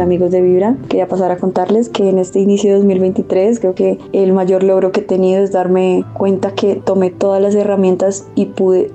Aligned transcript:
Amigos 0.00 0.30
de 0.30 0.40
Vibra, 0.40 0.76
quería 0.88 1.08
pasar 1.08 1.30
a 1.30 1.36
contarles 1.36 1.88
que 1.88 2.08
en 2.08 2.18
este 2.18 2.40
inicio 2.40 2.70
de 2.70 2.78
2023 2.78 3.60
creo 3.60 3.74
que 3.74 3.98
el 4.12 4.32
mayor 4.32 4.62
logro 4.62 4.92
que 4.92 5.00
he 5.00 5.04
tenido 5.04 5.42
es 5.42 5.52
darme 5.52 6.04
cuenta 6.14 6.54
que 6.54 6.76
tomé 6.76 7.10
todas 7.10 7.40
las 7.42 7.54
herramientas 7.54 8.26
y 8.34 8.46
pude 8.46 8.90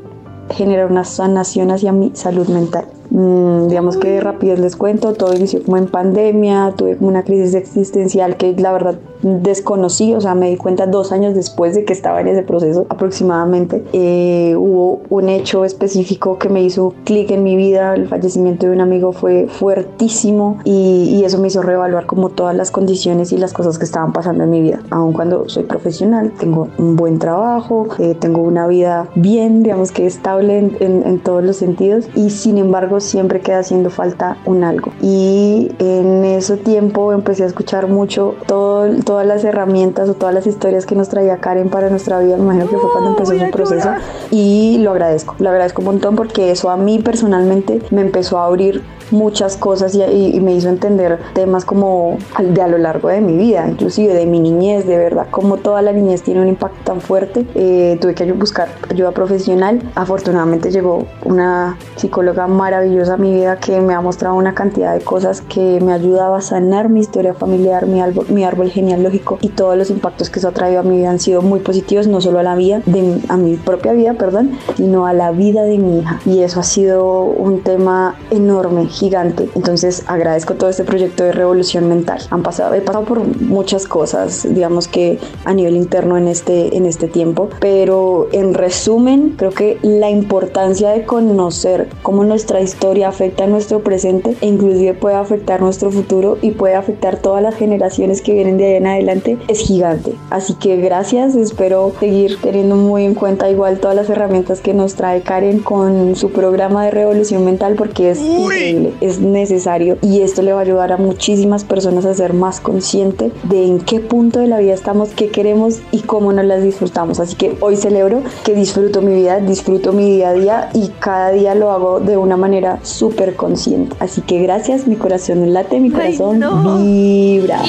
generar 0.50 0.92
una 0.92 1.04
sanación 1.04 1.72
hacia 1.72 1.92
mi 1.92 2.12
salud 2.14 2.48
mental. 2.48 2.86
Mm, 3.10 3.68
digamos 3.68 3.98
que 3.98 4.20
rápido 4.20 4.56
les 4.56 4.76
cuento, 4.76 5.14
todo 5.14 5.36
inició 5.36 5.64
como 5.64 5.78
en 5.78 5.88
pandemia, 5.88 6.74
tuve 6.76 6.98
como 6.98 7.10
una 7.10 7.24
crisis 7.24 7.54
existencial 7.54 8.38
que 8.38 8.54
la 8.58 8.72
verdad 8.72 8.96
desconocí, 9.24 10.14
o 10.14 10.22
sea, 10.22 10.36
me 10.36 10.50
di 10.50 10.58
cuenta 10.58 10.86
dos 10.86 11.12
años 11.12 11.34
después 11.34 11.76
de 11.76 11.86
que 11.86 11.94
estaba 11.94 12.22
en 12.22 12.28
ese 12.28 12.44
proceso 12.44 12.86
aproximadamente. 12.90 13.84
Eh, 13.94 14.56
hubo 14.58 15.02
un 15.10 15.30
hecho 15.30 15.66
específico 15.66 16.38
que 16.38 16.50
me 16.50 16.62
hizo 16.62 16.94
clic 17.04 17.32
en 17.32 17.44
mi 17.44 17.56
vida, 17.56 17.96
el 17.96 18.08
fallecimiento 18.08 18.68
de 18.68 18.74
un 18.74 18.82
amigo 18.82 19.12
fue 19.14 19.48
fuertísimo 19.48 20.60
y, 20.64 21.10
y, 21.10 21.24
eso 21.24 21.40
me 21.40 21.48
hizo 21.48 21.62
reevaluar 21.62 22.06
como 22.06 22.30
todas 22.30 22.56
las 22.56 22.72
condiciones 22.72 23.32
y 23.32 23.38
las 23.38 23.54
cosas 23.54 23.78
que 23.78 23.86
estaban 23.86 24.14
pasando 24.14 24.44
en 24.44 24.50
mi 24.50 24.62
vida. 24.62 24.82
Aun 24.90 25.14
cuando 25.14 25.48
soy 25.48 25.64
profesional, 25.64 26.34
tengo 26.38 26.68
un 26.78 26.96
buen 26.96 27.20
trabajo, 27.20 27.88
eh, 28.00 28.16
tengo 28.20 28.42
una 28.42 28.68
vida 28.68 29.08
bien, 29.16 29.64
digamos 29.64 29.92
que 29.92 30.06
estable 30.06 30.60
en, 30.60 30.78
en, 30.80 31.08
en 31.08 31.20
todos 31.20 31.44
los 31.44 31.58
sentidos 31.58 32.10
y 32.16 32.30
sin 32.30 32.58
embargo 32.58 33.00
siempre 33.00 33.40
queda 33.40 33.60
haciendo 33.60 33.90
falta 33.90 34.38
un 34.46 34.64
algo. 34.64 34.92
Y 35.02 35.72
en 35.80 36.26
ese 36.26 36.58
tiempo 36.58 37.14
empecé 37.14 37.44
a 37.44 37.48
escuchar 37.48 37.88
mucho 37.88 38.36
todo, 38.48 39.13
todas 39.14 39.28
las 39.28 39.44
herramientas 39.44 40.10
o 40.10 40.16
todas 40.16 40.34
las 40.34 40.48
historias 40.48 40.88
que 40.88 40.96
nos 40.96 41.08
traía 41.08 41.38
Karen 41.38 41.70
para 41.70 41.88
nuestra 41.92 42.18
vida. 42.18 42.36
Me 42.36 42.46
imagino 42.46 42.68
que 42.68 42.78
fue 42.78 42.92
cuando 42.92 43.12
empezó 43.12 43.38
su 43.38 43.52
proceso. 43.52 43.92
Y 44.32 44.80
lo 44.80 44.90
agradezco, 44.90 45.36
lo 45.38 45.52
agradezco 45.52 45.82
un 45.82 45.86
montón 45.86 46.16
porque 46.16 46.50
eso 46.50 46.72
a 46.72 46.78
mí 46.78 46.98
personalmente 46.98 47.80
me 47.92 48.02
empezó 48.02 48.40
a 48.40 48.48
abrir 48.48 48.82
muchas 49.14 49.58
cosas 49.58 49.96
y, 49.96 50.40
me 50.44 50.54
hizo 50.54 50.68
entender 50.68 51.20
temas 51.34 51.64
como 51.64 52.18
de 52.40 52.62
a 52.62 52.68
lo 52.68 52.78
largo 52.78 53.08
de 53.08 53.22
mi 53.22 53.38
vida, 53.38 53.66
inclusive 53.70 54.14
de 54.14 54.26
mi 54.26 54.40
niñez, 54.40 54.86
de 54.86 54.98
verdad, 54.98 55.28
como 55.32 55.58
toda 55.58 55.82
la 55.82 55.94
niñez 55.94 56.24
tiene 56.24 56.42
un 56.42 56.48
impacto 56.48 56.80
tan 56.84 57.02
fuerte. 57.02 57.46
Eh, 57.56 57.98
tuve 58.02 58.14
que 58.16 58.30
buscar 58.34 58.68
ayuda 58.90 59.12
profesional. 59.12 59.82
Afortunadamente 59.96 60.72
llegó 60.72 61.06
una 61.24 61.78
psicóloga 61.96 62.48
maravillosa 62.48 63.14
a 63.14 63.18
mi 63.18 63.34
vida 63.34 63.60
que 63.60 63.80
me 63.80 63.94
ha 63.94 64.02
mostrado 64.02 64.36
una 64.36 64.54
cantidad 64.54 64.94
de 64.94 65.02
cosas 65.02 65.42
que 65.42 65.80
me 65.82 65.94
ayudaba 65.94 66.38
a 66.38 66.42
sanar 66.42 66.90
mi 66.90 67.00
historia 67.00 67.34
familiar, 67.34 67.86
mi 67.86 68.02
árbol, 68.02 68.26
mi 68.30 68.44
árbol 68.44 68.70
genealógico 68.70 69.38
y 69.42 69.50
todos 69.50 69.78
los 69.78 69.90
impactos 69.90 70.30
que 70.30 70.40
eso 70.40 70.50
ha 70.50 70.52
traído 70.52 70.80
a 70.80 70.84
mi 70.84 70.98
vida 70.98 71.12
han 71.12 71.20
sido 71.20 71.42
muy 71.42 71.60
positivos, 71.60 72.08
no 72.08 72.22
solo 72.22 72.40
a 72.40 72.44
la 72.44 72.56
vida, 72.56 72.82
de, 72.86 73.22
a 73.30 73.38
mi 73.38 73.56
propia 73.56 73.94
vida, 73.94 74.16
perdón, 74.16 74.52
sino 74.76 75.06
a 75.06 75.14
la 75.14 75.32
vida 75.32 75.64
de 75.64 75.78
mi 75.78 76.00
hija. 76.00 76.20
Y 76.26 76.40
eso 76.42 76.60
ha 76.60 76.64
sido 76.64 77.24
un 77.24 77.62
tema 77.62 78.16
enorme, 78.32 78.88
gigante. 79.04 79.50
Entonces 79.54 80.04
agradezco 80.08 80.54
todo 80.54 80.70
este 80.70 80.86
proyecto 80.86 81.26
de 81.26 81.34
revolución 81.34 81.90
mental. 81.90 82.22
Han 82.30 82.42
pasado, 82.42 82.74
he 82.74 82.80
pasado 82.80 83.04
por 83.04 83.20
muchas 83.42 83.86
cosas, 83.86 84.48
digamos 84.50 84.88
que 84.88 85.20
a 85.44 85.54
nivel 85.54 85.76
interno 85.76 86.18
en 86.18 86.30
este, 86.30 86.78
en 86.78 86.86
este 86.86 87.10
tiempo, 87.10 87.50
pero 87.60 88.30
en 88.32 88.54
resumen, 88.54 89.34
creo 89.38 89.52
que 89.52 89.78
la 89.82 90.10
importancia 90.10 90.92
de 90.92 91.04
conocer 91.04 91.90
cómo 92.02 92.24
nuestra 92.24 92.62
historia 92.62 93.10
afecta 93.10 93.44
a 93.44 93.48
nuestro 93.48 93.84
presente 93.84 94.38
e 94.40 94.48
inclusive 94.48 94.94
puede 94.94 95.16
afectar 95.16 95.62
nuestro 95.62 95.92
futuro 95.92 96.38
y 96.42 96.52
puede 96.52 96.76
afectar 96.76 97.18
todas 97.18 97.44
las 97.44 97.56
generaciones 97.56 98.22
que 98.22 98.34
vienen 98.34 98.58
de 98.58 98.68
ahí 98.68 98.76
en 98.76 98.88
adelante 98.88 99.38
es 99.50 99.60
gigante. 99.60 100.14
Así 100.30 100.54
que 100.54 100.78
gracias, 100.78 101.36
espero 101.36 101.92
seguir 102.00 102.38
teniendo 102.42 102.78
muy 102.78 103.04
en 103.04 103.16
cuenta 103.16 103.50
igual 103.50 103.80
todas 103.80 103.98
las 103.98 104.10
herramientas 104.10 104.62
que 104.62 104.74
nos 104.74 104.96
trae 104.96 105.22
Karen 105.24 105.60
con 105.60 106.16
su 106.16 106.30
programa 106.32 106.86
de 106.86 106.92
revolución 106.92 107.44
mental 107.44 107.76
porque 107.76 108.12
es 108.12 108.20
increíble 108.22 108.93
es 109.02 109.20
necesario 109.20 109.98
y 110.02 110.22
esto 110.22 110.42
le 110.42 110.54
va 110.54 110.60
a 110.60 110.64
ayudar 110.64 110.92
a 110.92 110.98
muchísimas 110.98 111.64
personas 111.64 112.06
a 112.06 112.14
ser 112.14 112.34
más 112.34 112.60
consciente 112.60 113.32
de 113.44 113.66
en 113.66 113.80
qué 113.80 114.00
punto 114.00 114.40
de 114.40 114.48
la 114.48 114.60
vida 114.60 114.74
estamos, 114.74 115.10
qué 115.10 115.30
queremos 115.30 115.80
y 115.92 116.02
cómo 116.02 116.34
nos 116.34 116.46
las 116.46 116.64
disfrutamos. 116.64 117.20
Así 117.20 117.36
que 117.36 117.58
hoy 117.60 117.76
celebro 117.76 118.22
que 118.44 118.54
disfruto 118.54 119.02
mi 119.02 119.14
vida, 119.16 119.40
disfruto 119.40 119.94
mi 119.94 120.10
día 120.10 120.30
a 120.30 120.34
día 120.34 120.70
y 120.74 120.90
cada 121.00 121.32
día 121.32 121.56
lo 121.56 121.72
hago 121.72 122.00
de 122.00 122.18
una 122.18 122.38
manera 122.38 122.80
súper 122.84 123.36
consciente. 123.36 123.96
Así 124.00 124.22
que 124.22 124.40
gracias, 124.42 124.88
mi 124.88 124.96
corazón 124.96 125.54
late, 125.54 125.80
mi 125.80 125.92
corazón 125.92 126.40
vibra. 126.84 127.62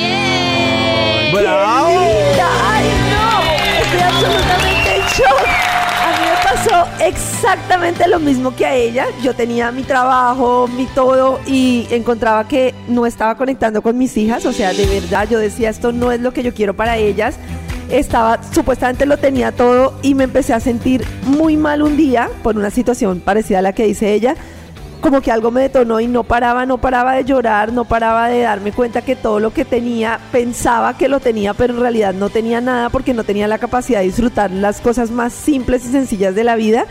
¡Bravo! 1.33 2.34
Exactamente 7.01 8.09
lo 8.09 8.19
mismo 8.19 8.55
que 8.55 8.67
a 8.67 8.75
ella. 8.75 9.07
Yo 9.23 9.35
tenía 9.35 9.71
mi 9.73 9.83
trabajo, 9.83 10.69
mi 10.69 10.87
todo 10.87 11.41
y 11.47 11.87
encontraba 11.91 12.47
que 12.47 12.75
no 12.89 13.07
estaba 13.07 13.37
conectando 13.37 13.83
con 13.83 13.99
mis 13.99 14.17
hijas. 14.17 14.47
O 14.47 14.53
sea, 14.53 14.73
de 14.73 14.87
verdad 14.87 15.29
yo 15.29 15.39
decía, 15.39 15.71
esto 15.71 15.93
no 15.93 16.13
es 16.13 16.21
lo 16.21 16.33
que 16.33 16.43
yo 16.43 16.55
quiero 16.55 16.75
para 16.75 16.97
ellas. 16.97 17.37
Estaba, 17.91 18.41
supuestamente 18.53 19.07
lo 19.07 19.19
tenía 19.19 19.53
todo 19.53 19.95
y 20.03 20.15
me 20.15 20.25
empecé 20.25 20.55
a 20.55 20.61
sentir 20.61 21.05
muy 21.27 21.57
mal 21.57 21.83
un 21.83 21.97
día 21.97 22.31
por 22.43 22.57
una 22.57 22.71
situación 22.71 23.21
parecida 23.21 23.59
a 23.59 23.63
la 23.63 23.73
que 23.73 23.85
dice 23.85 24.15
ella 24.15 24.37
como 25.05 25.21
que 25.21 25.31
algo 25.31 25.51
me 25.51 25.61
detonó 25.61 26.01
y 26.01 26.07
no 26.07 26.25
paraba, 26.25 26.65
no 26.65 26.79
paraba 26.79 27.13
de 27.13 27.25
llorar, 27.25 27.75
no 27.75 27.85
paraba 27.85 28.31
de 28.31 28.41
darme 28.41 28.73
cuenta 28.73 29.03
que 29.03 29.15
todo 29.17 29.39
lo 29.39 29.53
que 29.53 29.67
tenía 29.67 30.19
pensaba 30.33 30.97
que 30.97 31.11
lo 31.11 31.21
tenía, 31.21 31.53
pero 31.53 31.75
en 31.75 31.81
realidad 31.81 32.15
no 32.15 32.31
tenía 32.31 32.63
nada 32.63 32.89
porque 32.89 33.13
no 33.13 33.23
tenía 33.23 33.47
la 33.47 33.59
capacidad 33.59 33.99
de 33.99 34.07
disfrutar 34.07 34.51
las 34.51 34.81
cosas 34.81 35.11
más 35.11 35.35
simples 35.35 35.85
y 35.85 35.93
sencillas 35.93 36.35
de 36.35 36.43
la 36.43 36.57
vida. 36.57 36.87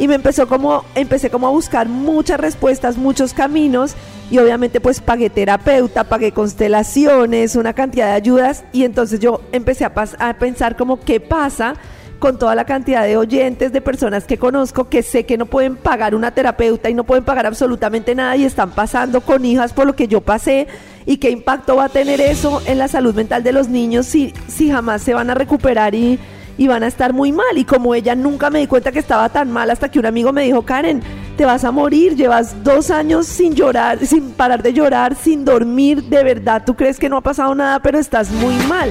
Y 0.00 0.08
me 0.08 0.16
empezó 0.16 0.48
como, 0.48 0.84
empecé 0.96 1.30
como 1.30 1.46
a 1.46 1.50
buscar 1.50 1.88
muchas 1.88 2.40
respuestas, 2.40 2.96
muchos 2.96 3.32
caminos 3.32 3.94
y 4.32 4.38
obviamente 4.38 4.80
pues 4.80 5.00
pagué 5.00 5.30
terapeuta, 5.30 6.02
pagué 6.02 6.32
constelaciones, 6.32 7.54
una 7.54 7.72
cantidad 7.72 8.06
de 8.06 8.14
ayudas 8.14 8.64
y 8.72 8.82
entonces 8.82 9.20
yo 9.20 9.42
empecé 9.52 9.84
a, 9.84 9.92
a 10.18 10.34
pensar 10.34 10.76
como 10.76 10.98
qué 10.98 11.20
pasa 11.20 11.76
con 12.24 12.38
toda 12.38 12.54
la 12.54 12.64
cantidad 12.64 13.04
de 13.04 13.18
oyentes, 13.18 13.70
de 13.70 13.82
personas 13.82 14.24
que 14.24 14.38
conozco 14.38 14.88
que 14.88 15.02
sé 15.02 15.26
que 15.26 15.36
no 15.36 15.44
pueden 15.44 15.76
pagar 15.76 16.14
una 16.14 16.30
terapeuta 16.30 16.88
y 16.88 16.94
no 16.94 17.04
pueden 17.04 17.22
pagar 17.22 17.44
absolutamente 17.44 18.14
nada 18.14 18.34
y 18.34 18.46
están 18.46 18.70
pasando 18.70 19.20
con 19.20 19.44
hijas 19.44 19.74
por 19.74 19.86
lo 19.86 19.94
que 19.94 20.08
yo 20.08 20.22
pasé 20.22 20.66
y 21.04 21.18
qué 21.18 21.28
impacto 21.28 21.76
va 21.76 21.84
a 21.84 21.88
tener 21.90 22.22
eso 22.22 22.62
en 22.64 22.78
la 22.78 22.88
salud 22.88 23.14
mental 23.14 23.42
de 23.42 23.52
los 23.52 23.68
niños 23.68 24.06
si, 24.06 24.32
si 24.48 24.70
jamás 24.70 25.02
se 25.02 25.12
van 25.12 25.28
a 25.28 25.34
recuperar 25.34 25.94
y, 25.94 26.18
y 26.56 26.66
van 26.66 26.82
a 26.82 26.86
estar 26.86 27.12
muy 27.12 27.30
mal. 27.30 27.58
Y 27.58 27.66
como 27.66 27.94
ella 27.94 28.14
nunca 28.14 28.48
me 28.48 28.60
di 28.60 28.68
cuenta 28.68 28.90
que 28.90 29.00
estaba 29.00 29.28
tan 29.28 29.52
mal 29.52 29.68
hasta 29.68 29.90
que 29.90 29.98
un 29.98 30.06
amigo 30.06 30.32
me 30.32 30.44
dijo, 30.44 30.62
Karen, 30.62 31.02
te 31.36 31.44
vas 31.44 31.62
a 31.62 31.72
morir, 31.72 32.16
llevas 32.16 32.64
dos 32.64 32.90
años 32.90 33.26
sin 33.26 33.54
llorar, 33.54 33.98
sin 34.06 34.30
parar 34.30 34.62
de 34.62 34.72
llorar, 34.72 35.14
sin 35.14 35.44
dormir, 35.44 36.02
de 36.04 36.24
verdad, 36.24 36.62
tú 36.64 36.74
crees 36.74 36.98
que 36.98 37.10
no 37.10 37.18
ha 37.18 37.20
pasado 37.20 37.54
nada, 37.54 37.80
pero 37.80 37.98
estás 37.98 38.30
muy 38.30 38.54
mal 38.66 38.90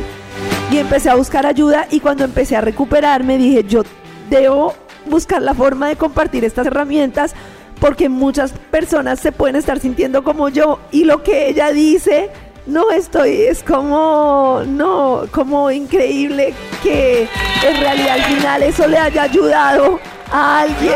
y 0.71 0.77
empecé 0.77 1.09
a 1.09 1.15
buscar 1.15 1.45
ayuda 1.45 1.87
y 1.91 1.99
cuando 1.99 2.23
empecé 2.23 2.55
a 2.55 2.61
recuperarme 2.61 3.37
dije, 3.37 3.63
yo 3.63 3.83
debo 4.29 4.73
buscar 5.05 5.41
la 5.41 5.53
forma 5.53 5.87
de 5.87 5.95
compartir 5.95 6.45
estas 6.45 6.67
herramientas 6.67 7.33
porque 7.79 8.09
muchas 8.09 8.53
personas 8.71 9.19
se 9.19 9.31
pueden 9.31 9.55
estar 9.55 9.79
sintiendo 9.79 10.23
como 10.23 10.49
yo 10.49 10.79
y 10.91 11.03
lo 11.03 11.23
que 11.23 11.49
ella 11.49 11.71
dice 11.71 12.31
no 12.65 12.91
estoy, 12.91 13.41
es 13.41 13.61
como, 13.61 14.61
no, 14.65 15.23
como 15.31 15.69
increíble 15.69 16.53
que 16.81 17.27
en 17.67 17.79
realidad 17.79 18.11
al 18.11 18.23
final 18.23 18.63
eso 18.63 18.87
le 18.87 18.97
haya 18.97 19.23
ayudado 19.23 19.99
a 20.35 20.61
alguien, 20.61 20.95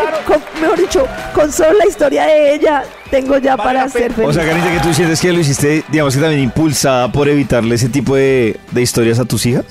mejor 0.60 0.80
dicho, 0.80 1.07
con 1.34 1.51
solo 1.51 1.74
la 1.78 1.86
historia 1.88 2.25
de 2.25 2.56
ella, 2.56 2.84
tengo 3.12 3.38
ya 3.38 3.56
para 3.56 3.84
hacer 3.84 4.12
feliz. 4.12 4.30
O 4.30 4.34
sea, 4.34 4.44
Carita, 4.45 4.72
que 4.74 4.80
tú 4.80 4.94
sientes 4.94 5.22
que 5.22 5.31
lo 5.31 5.39
hiciste, 5.39 5.84
digamos 5.89 6.16
que 6.16 6.22
también 6.22 6.42
impulsada 6.42 7.12
por 7.12 7.30
evitarle 7.30 7.75
ese 7.75 7.88
tipo 7.89 8.16
de, 8.16 8.60
de 8.72 8.81
historias 8.81 9.19
a 9.19 9.25
tus 9.25 9.45
hijas. 9.45 9.66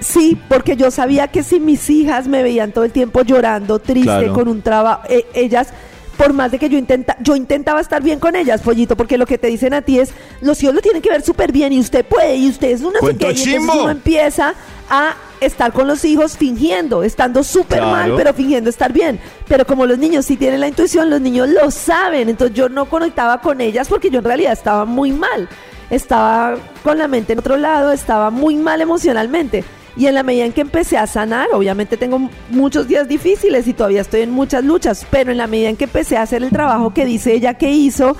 Sí, 0.00 0.36
porque 0.48 0.76
yo 0.76 0.90
sabía 0.90 1.28
que 1.28 1.42
si 1.42 1.60
mis 1.60 1.88
hijas 1.90 2.26
me 2.26 2.42
veían 2.42 2.72
todo 2.72 2.84
el 2.84 2.90
tiempo 2.90 3.20
llorando, 3.22 3.78
triste, 3.78 4.04
Claro. 4.06 4.32
con 4.32 4.48
un 4.48 4.62
trabajo, 4.62 5.02
eh, 5.08 5.26
ellas, 5.34 5.68
por 6.16 6.32
más 6.32 6.50
de 6.50 6.58
que 6.58 6.68
yo 6.70 6.78
intenta, 6.78 7.16
yo 7.20 7.36
intentaba 7.36 7.80
estar 7.80 8.02
bien 8.02 8.18
con 8.18 8.34
ellas, 8.34 8.62
pollito, 8.62 8.96
porque 8.96 9.16
lo 9.18 9.26
que 9.26 9.36
te 9.38 9.46
dicen 9.48 9.74
a 9.74 9.82
ti 9.82 10.00
es, 10.00 10.10
los 10.40 10.60
hijos 10.62 10.74
lo 10.74 10.80
tienen 10.80 11.02
que 11.02 11.10
ver 11.10 11.22
súper 11.22 11.52
bien 11.52 11.72
y 11.72 11.78
usted 11.78 12.04
puede 12.04 12.34
y 12.36 12.48
usted 12.48 12.70
es 12.70 12.80
una 12.80 12.98
Cuento 12.98 13.28
sé 13.28 13.34
qué", 13.34 13.40
y 13.40 13.42
entonces 13.44 13.60
chimbo. 13.68 13.82
uno 13.82 13.90
empieza 13.90 14.54
a 14.90 15.14
estar 15.46 15.72
con 15.72 15.86
los 15.86 16.04
hijos 16.04 16.36
fingiendo, 16.36 17.02
estando 17.02 17.42
súper 17.42 17.82
mal, 17.82 18.14
pero 18.16 18.32
fingiendo 18.32 18.70
estar 18.70 18.92
bien. 18.92 19.18
Pero 19.48 19.66
como 19.66 19.86
los 19.86 19.98
niños 19.98 20.26
sí 20.26 20.36
tienen 20.36 20.60
la 20.60 20.68
intuición, 20.68 21.10
los 21.10 21.20
niños 21.20 21.48
lo 21.48 21.70
saben, 21.70 22.28
entonces 22.28 22.56
yo 22.56 22.68
no 22.68 22.86
conectaba 22.86 23.40
con 23.40 23.60
ellas 23.60 23.88
porque 23.88 24.10
yo 24.10 24.18
en 24.18 24.24
realidad 24.24 24.52
estaba 24.52 24.84
muy 24.84 25.12
mal. 25.12 25.48
Estaba 25.90 26.56
con 26.82 26.96
la 26.96 27.08
mente 27.08 27.32
en 27.32 27.40
otro 27.40 27.56
lado, 27.56 27.92
estaba 27.92 28.30
muy 28.30 28.56
mal 28.56 28.80
emocionalmente. 28.80 29.64
Y 29.96 30.06
en 30.06 30.14
la 30.14 30.22
medida 30.22 30.46
en 30.46 30.52
que 30.52 30.62
empecé 30.62 30.96
a 30.96 31.06
sanar, 31.06 31.48
obviamente 31.52 31.98
tengo 31.98 32.30
muchos 32.48 32.88
días 32.88 33.08
difíciles 33.08 33.66
y 33.66 33.74
todavía 33.74 34.00
estoy 34.00 34.22
en 34.22 34.30
muchas 34.30 34.64
luchas, 34.64 35.06
pero 35.10 35.32
en 35.32 35.38
la 35.38 35.46
medida 35.46 35.68
en 35.68 35.76
que 35.76 35.84
empecé 35.84 36.16
a 36.16 36.22
hacer 36.22 36.42
el 36.42 36.50
trabajo 36.50 36.94
que 36.94 37.04
dice 37.04 37.34
ella 37.34 37.54
que 37.54 37.70
hizo, 37.70 38.16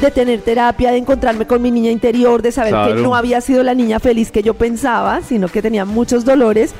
de 0.00 0.10
tener 0.10 0.40
terapia, 0.40 0.90
de 0.90 0.98
encontrarme 0.98 1.46
con 1.46 1.60
mi 1.60 1.70
niña 1.70 1.90
interior, 1.90 2.42
de 2.42 2.52
saber 2.52 2.74
que 2.86 3.00
no 3.00 3.14
había 3.14 3.40
sido 3.40 3.62
la 3.62 3.74
niña 3.74 4.00
feliz 4.00 4.30
que 4.30 4.42
yo 4.42 4.54
pensaba, 4.54 5.20
sino 5.22 5.48
que 5.48 5.60
tenía 5.62 5.84
muchos 5.84 6.24
dolores, 6.24 6.74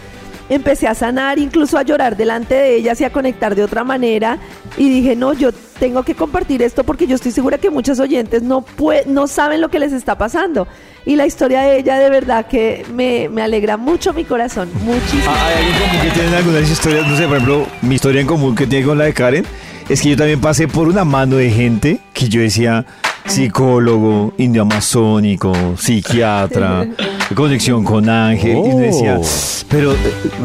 empecé 0.49 0.88
a 0.88 0.94
sanar, 0.94 1.38
incluso 1.38 1.78
a 1.78 1.82
llorar 1.82 2.17
delante 2.17 2.55
de 2.55 2.76
ellas 2.76 3.00
y 3.00 3.05
a 3.05 3.11
conectar 3.11 3.55
de 3.55 3.62
otra 3.62 3.84
manera. 3.84 4.38
Y 4.76 4.88
dije, 4.88 5.17
no, 5.17 5.32
yo 5.32 5.52
tengo 5.78 6.02
que 6.02 6.14
compartir 6.14 6.62
esto 6.62 6.82
porque 6.82 7.06
yo 7.06 7.14
estoy 7.14 7.31
segura 7.32 7.58
que 7.58 7.70
muchos 7.70 8.00
oyentes 8.00 8.43
no, 8.43 8.64
no 9.06 9.26
saben 9.26 9.61
lo 9.61 9.69
que 9.69 9.78
les 9.78 9.93
está 9.93 10.19
pasando. 10.19 10.67
Y 11.06 11.17
la 11.17 11.26
historia 11.26 11.62
de 11.62 11.78
ella 11.78 11.99
de 11.99 12.11
verdad 12.11 12.46
que 12.46 12.84
me, 12.93 13.28
me 13.28 13.43
alegra 13.43 13.76
mucho 13.76 14.12
mi 14.12 14.25
corazón, 14.25 14.69
muchísimo. 14.84 15.25
Ah, 15.28 15.46
¿Hay 15.46 15.55
alguien 15.55 15.75
en 15.75 15.88
común 15.88 16.02
que 16.02 16.11
tienen 16.11 16.34
algunas 16.34 16.70
historias? 16.70 17.06
No 17.06 17.17
sé, 17.17 17.26
por 17.26 17.37
ejemplo, 17.37 17.67
mi 17.82 17.94
historia 17.94 18.20
en 18.20 18.26
común 18.26 18.55
que 18.55 18.67
tiene 18.67 18.87
con 18.87 18.99
la 18.99 19.05
de 19.05 19.14
Karen 19.14 19.46
es 19.88 20.02
que 20.02 20.11
yo 20.11 20.17
también 20.17 20.40
pasé 20.40 20.69
por 20.69 20.88
una 20.88 21.05
mano 21.05 21.37
de 21.37 21.50
gente 21.50 21.99
que 22.12 22.28
yo 22.28 22.40
decía 22.40 22.87
psicólogo, 23.31 24.32
indio 24.38 24.62
amazónico, 24.62 25.53
psiquiatra, 25.79 26.87
conexión 27.35 27.85
con 27.85 28.09
ángel. 28.09 28.59
Y 28.67 28.77
decía, 28.77 29.19
Oh. 29.21 29.25
pero 29.69 29.93
eh, 29.93 29.97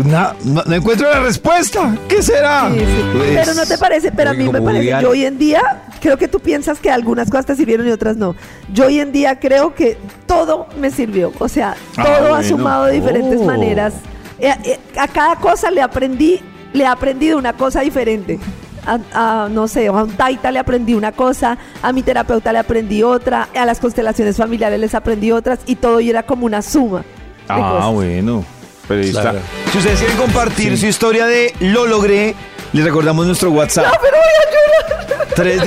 na- 0.05 0.35
no, 0.43 0.63
no 0.65 0.75
encuentro 0.75 1.09
la 1.09 1.19
respuesta. 1.19 1.97
¿Qué 2.07 2.21
será? 2.21 2.69
Sí, 2.73 2.79
sí. 2.79 2.85
Pues, 3.15 3.29
Pero 3.35 3.53
no 3.53 3.65
te 3.65 3.77
parece, 3.77 4.11
pero 4.11 4.29
a 4.31 4.33
mí 4.33 4.47
me 4.49 4.61
parece, 4.61 4.93
yo 5.01 5.09
hoy 5.09 5.25
en 5.25 5.37
día 5.37 5.83
creo 5.99 6.17
que 6.17 6.27
tú 6.27 6.39
piensas 6.39 6.79
que 6.79 6.89
algunas 6.91 7.29
cosas 7.29 7.45
te 7.47 7.55
sirvieron 7.55 7.87
y 7.87 7.91
otras 7.91 8.17
no. 8.17 8.35
Yo 8.73 8.85
hoy 8.87 8.99
en 8.99 9.11
día 9.11 9.39
creo 9.39 9.73
que 9.73 9.97
todo 10.27 10.67
me 10.79 10.91
sirvió, 10.91 11.31
o 11.39 11.47
sea, 11.47 11.75
Ah, 11.97 12.03
todo 12.03 12.35
ha 12.35 12.43
sumado 12.43 12.85
de 12.85 12.93
diferentes 12.93 13.39
Oh. 13.41 13.45
maneras. 13.45 13.93
Eh, 14.39 14.53
eh, 14.65 14.79
a 14.99 15.07
cada 15.07 15.37
cosa 15.37 15.71
le 15.71 15.81
aprendí, 15.81 16.39
le 16.73 16.83
he 16.83 16.87
aprendido 16.87 17.37
una 17.37 17.53
cosa 17.53 17.81
diferente. 17.81 18.37
A, 18.85 18.99
a, 19.45 19.49
no 19.49 19.67
sé, 19.67 19.87
a 19.87 19.91
un 19.91 20.11
taita 20.11 20.51
le 20.51 20.59
aprendí 20.59 20.93
una 20.93 21.11
cosa, 21.11 21.57
a 21.81 21.91
mi 21.91 22.03
terapeuta 22.03 22.51
le 22.53 22.59
aprendí 22.59 23.01
otra, 23.03 23.49
a 23.55 23.65
las 23.65 23.79
constelaciones 23.79 24.37
familiares 24.37 24.79
les 24.79 24.93
aprendí 24.95 25.31
otras 25.31 25.59
y 25.65 25.75
todo 25.75 25.99
y 25.99 26.09
era 26.09 26.23
como 26.23 26.45
una 26.45 26.61
suma. 26.61 27.03
Ah, 27.49 27.57
cosas. 27.77 27.93
bueno. 27.93 28.45
Pero 28.87 29.01
ahí 29.01 29.11
Claro. 29.11 29.39
está. 29.39 29.71
Si 29.71 29.77
ustedes 29.79 29.99
quieren 29.99 30.17
compartir 30.17 30.77
su 30.77 30.85
historia 30.85 31.25
de 31.25 31.53
lo 31.59 31.87
logré, 31.87 32.35
les 32.73 32.85
recordamos 32.85 33.25
nuestro 33.25 33.49
WhatsApp. 33.51 33.85
No, 33.87 33.91
pero 34.01 34.17
voy 34.17 34.29
a 34.29 34.45
llorar. 34.51 35.65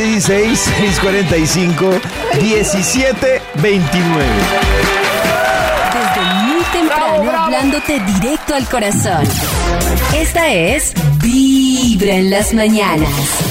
316-645-1729. 3.18 3.28
Desde 5.92 6.24
muy 6.46 6.62
temprano, 6.72 7.30
hablándote 7.44 8.00
directo 8.00 8.54
al 8.54 8.64
corazón. 8.68 9.24
Esta 10.14 10.48
es 10.52 10.92
Vibra 11.98 12.14
en 12.14 12.30
las 12.30 12.54
mañanas. 12.54 13.47